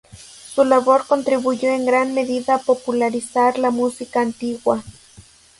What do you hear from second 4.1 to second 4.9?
antigua.